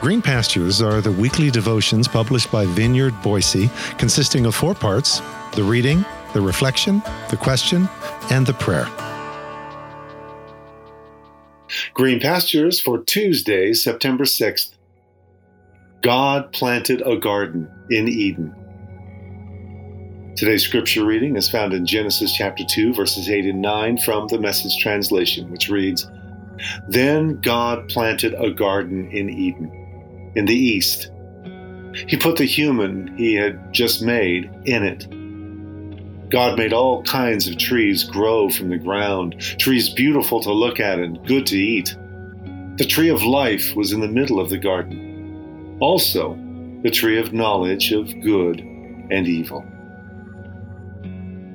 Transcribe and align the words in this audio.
Green 0.00 0.22
Pastures 0.22 0.80
are 0.80 1.02
the 1.02 1.12
weekly 1.12 1.50
devotions 1.50 2.08
published 2.08 2.50
by 2.50 2.64
Vineyard 2.64 3.12
Boise, 3.20 3.68
consisting 3.98 4.46
of 4.46 4.54
four 4.54 4.74
parts 4.74 5.20
the 5.52 5.62
reading, 5.62 6.06
the 6.32 6.40
reflection, 6.40 7.02
the 7.28 7.36
question, 7.36 7.86
and 8.30 8.46
the 8.46 8.54
prayer. 8.54 8.88
Green 11.92 12.18
Pastures 12.18 12.80
for 12.80 13.04
Tuesday, 13.04 13.74
September 13.74 14.24
6th. 14.24 14.70
God 16.00 16.50
planted 16.52 17.02
a 17.06 17.18
garden 17.18 17.70
in 17.90 18.08
Eden. 18.08 18.54
Today's 20.34 20.64
scripture 20.64 21.04
reading 21.04 21.36
is 21.36 21.50
found 21.50 21.74
in 21.74 21.84
Genesis 21.84 22.32
chapter 22.32 22.64
2, 22.66 22.94
verses 22.94 23.28
8 23.28 23.44
and 23.44 23.60
9 23.60 23.98
from 23.98 24.28
the 24.28 24.38
Message 24.38 24.78
translation, 24.78 25.50
which 25.50 25.68
reads 25.68 26.08
Then 26.88 27.38
God 27.42 27.86
planted 27.90 28.32
a 28.32 28.50
garden 28.50 29.10
in 29.10 29.28
Eden 29.28 29.76
in 30.34 30.46
the 30.46 30.54
east. 30.54 31.10
He 32.06 32.16
put 32.16 32.36
the 32.36 32.44
human 32.44 33.16
he 33.16 33.34
had 33.34 33.72
just 33.72 34.02
made 34.02 34.50
in 34.64 34.84
it. 34.84 35.08
God 36.30 36.56
made 36.56 36.72
all 36.72 37.02
kinds 37.02 37.48
of 37.48 37.58
trees 37.58 38.04
grow 38.04 38.48
from 38.48 38.68
the 38.68 38.78
ground, 38.78 39.40
trees 39.58 39.88
beautiful 39.88 40.40
to 40.42 40.52
look 40.52 40.78
at 40.78 41.00
and 41.00 41.24
good 41.26 41.46
to 41.46 41.58
eat. 41.58 41.96
The 42.76 42.86
tree 42.86 43.08
of 43.08 43.24
life 43.24 43.74
was 43.74 43.92
in 43.92 44.00
the 44.00 44.08
middle 44.08 44.38
of 44.38 44.48
the 44.48 44.58
garden. 44.58 45.76
Also, 45.80 46.38
the 46.82 46.90
tree 46.90 47.18
of 47.18 47.32
knowledge 47.32 47.92
of 47.92 48.20
good 48.20 48.60
and 48.60 49.26
evil. 49.26 49.64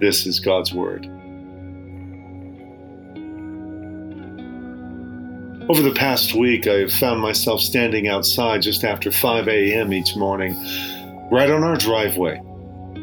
This 0.01 0.25
is 0.25 0.41
God's 0.41 0.73
Word. 0.73 1.09
Over 5.67 5.81
the 5.81 5.93
past 5.95 6.35
week, 6.35 6.67
I've 6.67 6.93
found 6.93 7.21
myself 7.21 7.59
standing 7.59 8.07
outside 8.07 8.61
just 8.61 8.83
after 8.83 9.11
5 9.11 9.47
a.m. 9.47 9.93
each 9.93 10.15
morning, 10.15 10.53
right 11.31 11.49
on 11.49 11.63
our 11.63 11.75
driveway, 11.75 12.39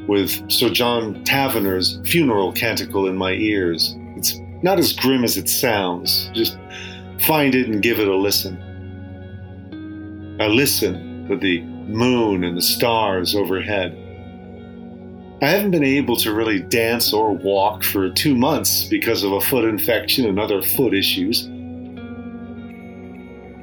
with 0.06 0.48
Sir 0.48 0.70
John 0.70 1.24
Tavener's 1.24 1.98
funeral 2.08 2.52
canticle 2.52 3.08
in 3.08 3.16
my 3.16 3.32
ears. 3.32 3.96
It's 4.16 4.38
not 4.62 4.78
as 4.78 4.92
grim 4.92 5.24
as 5.24 5.36
it 5.36 5.48
sounds. 5.48 6.30
Just 6.34 6.56
find 7.22 7.56
it 7.56 7.66
and 7.66 7.82
give 7.82 7.98
it 7.98 8.06
a 8.06 8.14
listen. 8.14 8.56
I 10.40 10.46
listen 10.46 11.26
to 11.28 11.36
the 11.36 11.62
moon 11.62 12.44
and 12.44 12.56
the 12.56 12.62
stars 12.62 13.34
overhead. 13.34 13.98
I 15.42 15.48
haven't 15.48 15.72
been 15.72 15.82
able 15.82 16.16
to 16.18 16.32
really 16.32 16.60
dance 16.60 17.12
or 17.12 17.32
walk 17.32 17.82
for 17.82 18.08
two 18.08 18.36
months 18.36 18.84
because 18.84 19.24
of 19.24 19.32
a 19.32 19.40
foot 19.40 19.64
infection 19.64 20.26
and 20.26 20.38
other 20.38 20.62
foot 20.62 20.94
issues. 20.94 21.48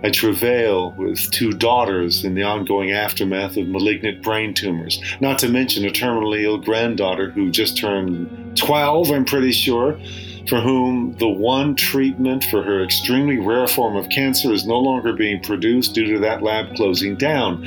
I 0.01 0.09
travail 0.11 0.91
with 0.91 1.29
two 1.31 1.51
daughters 1.51 2.23
in 2.23 2.33
the 2.33 2.43
ongoing 2.43 2.91
aftermath 2.91 3.57
of 3.57 3.67
malignant 3.67 4.23
brain 4.23 4.53
tumors, 4.53 5.01
not 5.19 5.39
to 5.39 5.49
mention 5.49 5.85
a 5.85 5.89
terminally 5.89 6.43
ill 6.43 6.57
granddaughter 6.57 7.31
who 7.31 7.51
just 7.51 7.77
turned 7.77 8.57
12, 8.57 9.11
I'm 9.11 9.25
pretty 9.25 9.51
sure, 9.51 9.99
for 10.47 10.61
whom 10.61 11.15
the 11.19 11.27
one 11.27 11.75
treatment 11.75 12.45
for 12.45 12.63
her 12.63 12.81
extremely 12.81 13.39
rare 13.39 13.67
form 13.67 13.97
of 13.97 14.07
cancer 14.09 14.53
is 14.53 14.65
no 14.65 14.79
longer 14.79 15.11
being 15.11 15.43
produced 15.43 15.93
due 15.93 16.13
to 16.13 16.19
that 16.19 16.41
lab 16.41 16.75
closing 16.75 17.15
down, 17.15 17.65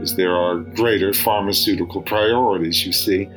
as 0.00 0.14
there 0.14 0.36
are 0.36 0.58
greater 0.58 1.12
pharmaceutical 1.12 2.00
priorities, 2.00 2.86
you 2.86 2.92
see. 2.92 3.28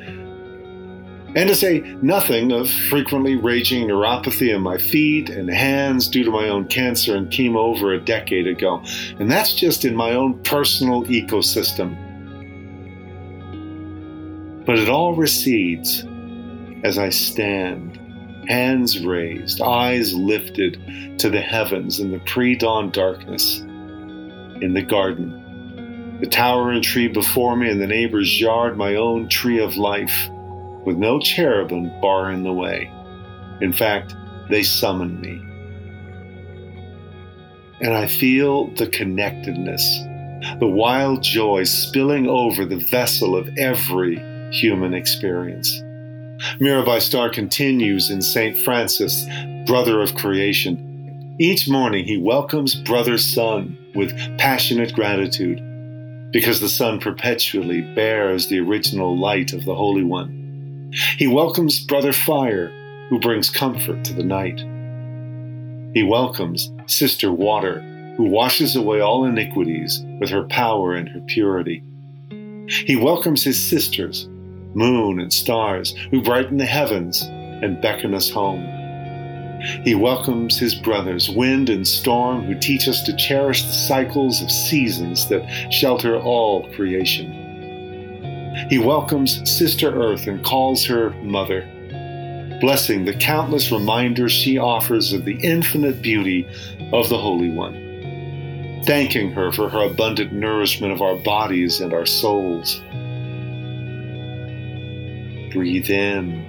And 1.36 1.50
to 1.50 1.56
say 1.56 1.80
nothing 2.02 2.54
of 2.54 2.70
frequently 2.70 3.36
raging 3.36 3.90
neuropathy 3.90 4.56
in 4.56 4.62
my 4.62 4.78
feet 4.78 5.30
and 5.30 5.50
hands 5.50 6.08
due 6.08 6.24
to 6.24 6.32
my 6.32 6.48
own 6.48 6.66
cancer 6.66 7.14
and 7.14 7.30
chemo 7.30 7.58
over 7.58 7.92
a 7.92 8.00
decade 8.00 8.48
ago. 8.48 8.82
And 9.20 9.30
that's 9.30 9.54
just 9.54 9.84
in 9.84 9.98
my 9.98 10.12
own 10.12 10.42
personal 10.44 11.04
ecosystem. 11.04 12.02
But 14.66 14.80
it 14.80 14.88
all 14.88 15.14
recedes 15.14 16.06
as 16.86 16.98
I 16.98 17.10
stand, 17.10 18.00
hands 18.48 19.06
raised, 19.06 19.62
eyes 19.62 20.14
lifted 20.14 21.20
to 21.20 21.30
the 21.30 21.42
heavens 21.42 22.00
in 22.00 22.12
the 22.12 22.20
pre 22.20 22.56
dawn 22.56 22.92
darkness, 22.92 23.60
in 23.60 24.74
the 24.74 24.82
garden. 24.82 25.42
The 26.22 26.28
towering 26.28 26.82
tree 26.82 27.10
before 27.10 27.58
me 27.58 27.70
in 27.70 27.80
the 27.80 27.88
neighbor's 27.88 28.40
yard, 28.40 28.78
my 28.78 28.96
own 28.96 29.28
tree 29.28 29.60
of 29.60 29.76
life 29.76 30.30
with 30.86 30.98
no 30.98 31.20
cherubim 31.20 31.90
barring 32.02 32.44
the 32.44 32.54
way. 32.54 32.92
In 33.62 33.74
fact, 33.74 34.16
they 34.50 34.64
summon 34.64 35.20
me. 35.20 35.42
And 37.82 37.94
I 37.94 38.08
feel 38.08 38.68
the 38.76 38.88
connectedness, 38.88 39.84
the 40.60 40.68
wild 40.68 41.22
joy 41.24 41.64
spilling 41.64 42.28
over 42.28 42.66
the 42.66 42.78
vessel 42.78 43.36
of 43.36 43.50
every 43.58 44.16
human 44.52 44.94
experience. 44.94 45.82
Mirabai 46.60 47.02
Starr 47.02 47.30
continues 47.30 48.10
in 48.10 48.22
St. 48.22 48.58
Francis, 48.58 49.26
brother 49.66 50.02
of 50.02 50.16
creation. 50.16 51.36
Each 51.40 51.68
morning 51.68 52.06
he 52.06 52.18
welcomes 52.18 52.76
brother 52.76 53.18
sun 53.18 53.78
with 53.96 54.16
passionate 54.38 54.94
gratitude 54.94 55.62
because 56.32 56.60
the 56.60 56.70
sun 56.70 57.00
perpetually 57.00 57.82
bears 57.82 58.48
the 58.48 58.60
original 58.60 59.18
light 59.18 59.54
of 59.54 59.66
the 59.66 59.76
Holy 59.76 60.04
One. 60.04 60.45
He 61.18 61.28
welcomes 61.28 61.84
Brother 61.84 62.14
Fire, 62.14 62.72
who 63.10 63.20
brings 63.20 63.50
comfort 63.50 64.06
to 64.06 64.14
the 64.14 64.24
night. 64.24 64.60
He 65.94 66.04
welcomes 66.04 66.72
Sister 66.86 67.34
Water, 67.34 67.82
who 68.16 68.30
washes 68.30 68.78
away 68.78 69.02
all 69.02 69.26
iniquities 69.26 70.06
with 70.22 70.30
her 70.30 70.46
power 70.46 70.94
and 70.94 71.10
her 71.10 71.20
purity. 71.28 71.84
He 72.86 72.96
welcomes 72.96 73.44
his 73.44 73.62
sisters, 73.62 74.30
Moon 74.74 75.20
and 75.20 75.34
Stars, 75.34 75.94
who 76.12 76.24
brighten 76.24 76.56
the 76.56 76.66
heavens 76.66 77.24
and 77.24 77.82
beckon 77.82 78.14
us 78.14 78.30
home. 78.30 78.64
He 79.84 79.96
welcomes 79.96 80.58
his 80.58 80.76
brothers, 80.76 81.30
Wind 81.30 81.70
and 81.70 81.86
Storm, 81.86 82.44
who 82.44 82.58
teach 82.58 82.88
us 82.88 83.04
to 83.04 83.16
cherish 83.18 83.64
the 83.64 83.74
cycles 83.74 84.42
of 84.42 84.50
seasons 84.50 85.28
that 85.28 85.46
shelter 85.74 86.18
all 86.18 86.72
creation. 86.74 87.45
He 88.70 88.80
welcomes 88.80 89.50
Sister 89.50 89.94
Earth 89.94 90.28
and 90.28 90.44
calls 90.44 90.86
her 90.86 91.10
Mother, 91.22 91.62
blessing 92.62 93.06
the 93.06 93.14
countless 93.14 93.72
reminders 93.72 94.32
she 94.32 94.58
offers 94.58 95.14
of 95.14 95.26
the 95.26 95.36
infinite 95.42 96.02
beauty 96.02 96.48
of 96.94 97.10
the 97.10 97.18
Holy 97.18 97.50
One, 97.50 98.82
thanking 98.86 99.32
her 99.32 99.52
for 99.52 99.70
her 99.70 99.84
abundant 99.84 100.32
nourishment 100.34 100.94
of 100.94 101.02
our 101.02 101.16
bodies 101.16 101.82
and 101.82 101.94
our 101.94 102.06
souls. 102.06 102.82
Breathe 105.54 105.90
in, 105.90 106.42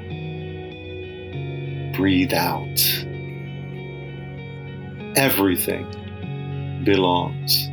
breathe 1.97 2.33
out. 2.33 2.81
Everything 5.17 5.87
belongs, 6.85 7.67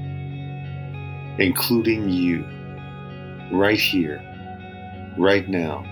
including 1.39 2.09
you 2.09 2.44
right 3.53 3.79
here, 3.79 4.21
right 5.17 5.47
now, 5.47 5.83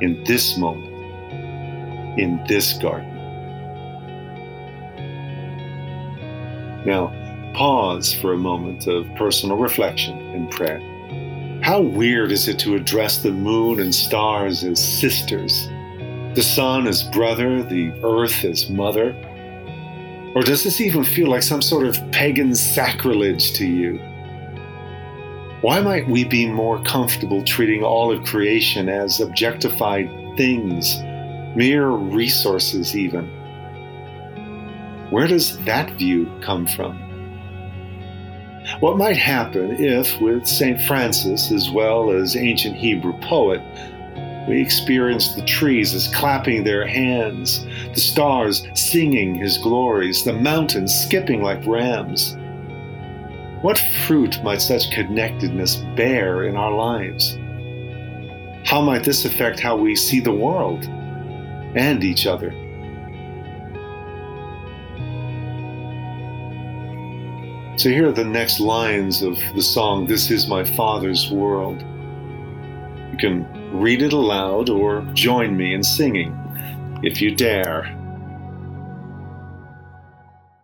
in 0.00 0.22
this 0.24 0.56
moment, 0.56 0.92
in 2.18 2.42
this 2.48 2.74
garden. 2.74 3.10
Now, 6.86 7.12
pause 7.54 8.12
for 8.12 8.32
a 8.32 8.36
moment 8.36 8.86
of 8.86 9.06
personal 9.16 9.56
reflection 9.56 10.18
and 10.34 10.50
prayer. 10.50 10.80
How 11.62 11.80
weird 11.80 12.30
is 12.30 12.46
it 12.46 12.58
to 12.60 12.74
address 12.74 13.22
the 13.22 13.32
moon 13.32 13.80
and 13.80 13.94
stars 13.94 14.64
as 14.64 14.82
sisters, 15.00 15.66
the 16.34 16.42
sun 16.42 16.86
as 16.86 17.04
brother, 17.04 17.62
the 17.62 17.90
earth 18.02 18.44
as 18.44 18.68
mother? 18.68 19.14
Or 20.34 20.42
does 20.42 20.64
this 20.64 20.80
even 20.80 21.04
feel 21.04 21.28
like 21.30 21.42
some 21.42 21.62
sort 21.62 21.86
of 21.86 21.98
pagan 22.10 22.54
sacrilege 22.54 23.52
to 23.54 23.66
you? 23.66 23.98
Why 25.64 25.80
might 25.80 26.06
we 26.06 26.24
be 26.24 26.46
more 26.46 26.78
comfortable 26.82 27.42
treating 27.42 27.82
all 27.82 28.12
of 28.12 28.22
creation 28.26 28.90
as 28.90 29.18
objectified 29.18 30.10
things, 30.36 30.98
mere 31.56 31.88
resources, 31.88 32.94
even? 32.94 33.24
Where 35.08 35.26
does 35.26 35.56
that 35.60 35.88
view 35.92 36.30
come 36.42 36.66
from? 36.66 36.98
What 38.80 38.98
might 38.98 39.16
happen 39.16 39.82
if, 39.82 40.20
with 40.20 40.46
St. 40.46 40.82
Francis 40.82 41.50
as 41.50 41.70
well 41.70 42.10
as 42.10 42.36
ancient 42.36 42.76
Hebrew 42.76 43.18
poet, 43.22 43.62
we 44.46 44.60
experienced 44.60 45.34
the 45.34 45.46
trees 45.46 45.94
as 45.94 46.14
clapping 46.14 46.64
their 46.64 46.86
hands, 46.86 47.64
the 47.94 48.00
stars 48.00 48.66
singing 48.74 49.34
his 49.34 49.56
glories, 49.56 50.24
the 50.24 50.34
mountains 50.34 50.92
skipping 50.92 51.40
like 51.40 51.66
rams? 51.66 52.36
What 53.64 53.78
fruit 53.78 54.44
might 54.44 54.60
such 54.60 54.90
connectedness 54.90 55.76
bear 55.96 56.44
in 56.44 56.54
our 56.54 56.70
lives? 56.70 57.38
How 58.66 58.82
might 58.82 59.04
this 59.04 59.24
affect 59.24 59.58
how 59.58 59.74
we 59.74 59.96
see 59.96 60.20
the 60.20 60.30
world 60.30 60.84
and 61.74 62.04
each 62.04 62.26
other? 62.26 62.50
So 67.78 67.88
here 67.88 68.06
are 68.06 68.12
the 68.12 68.26
next 68.30 68.60
lines 68.60 69.22
of 69.22 69.38
the 69.54 69.62
song, 69.62 70.04
This 70.08 70.30
is 70.30 70.46
My 70.46 70.62
Father's 70.62 71.30
World. 71.30 71.80
You 73.12 73.16
can 73.18 73.80
read 73.80 74.02
it 74.02 74.12
aloud 74.12 74.68
or 74.68 75.00
join 75.14 75.56
me 75.56 75.72
in 75.72 75.82
singing 75.82 76.36
if 77.02 77.22
you 77.22 77.34
dare. 77.34 77.98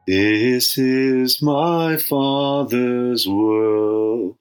This 0.07 0.79
is 0.79 1.43
my 1.43 1.99
Father's 1.99 3.29
world. 3.29 4.37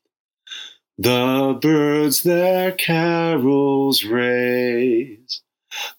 The 0.97 1.59
birds 1.61 2.23
their 2.23 2.71
carols 2.71 4.05
raise. 4.05 5.41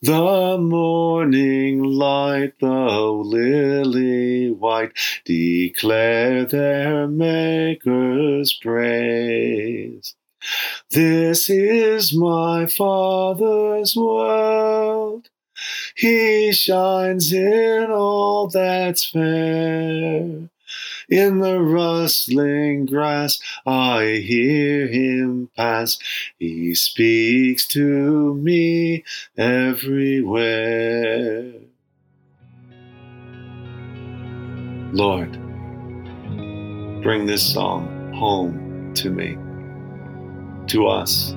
The 0.02 0.56
morning 0.58 1.82
light, 1.82 2.58
the 2.58 2.66
lily 2.68 4.50
white, 4.50 4.92
declare 5.24 6.46
their 6.46 7.06
Maker's 7.06 8.54
praise. 8.54 10.14
This 10.90 11.50
is 11.50 12.16
my 12.16 12.66
Father's 12.66 13.94
world. 13.94 15.28
He 15.96 16.52
shines 16.52 17.32
in 17.32 17.90
all 17.90 18.48
that's 18.48 19.04
fair. 19.04 20.48
In 21.08 21.40
the 21.40 21.60
rustling 21.60 22.86
grass, 22.86 23.40
I 23.66 24.22
hear 24.24 24.86
him 24.86 25.50
pass. 25.56 25.98
He 26.38 26.74
speaks 26.74 27.66
to 27.68 28.34
me 28.34 29.04
everywhere. 29.36 30.90
Lord, 34.92 35.32
bring 37.02 37.26
this 37.26 37.52
song 37.52 38.12
home 38.14 38.92
to 38.94 39.10
me, 39.10 39.36
to 40.68 40.86
us 40.86 41.34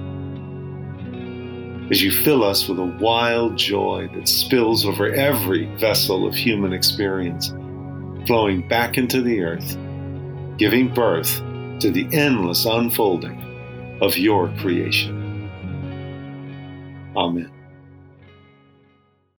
as 1.89 2.01
you 2.01 2.11
fill 2.11 2.43
us 2.43 2.67
with 2.67 2.79
a 2.79 2.85
wild 2.85 3.57
joy 3.57 4.09
that 4.13 4.27
spills 4.27 4.85
over 4.85 5.13
every 5.13 5.65
vessel 5.77 6.27
of 6.27 6.33
human 6.33 6.73
experience, 6.73 7.49
flowing 8.25 8.67
back 8.67 8.97
into 8.97 9.21
the 9.21 9.41
earth, 9.41 9.77
giving 10.57 10.93
birth 10.93 11.37
to 11.79 11.91
the 11.91 12.07
endless 12.11 12.65
unfolding 12.65 13.41
of 14.01 14.17
your 14.17 14.47
creation. 14.59 15.49
Amen. 17.15 17.51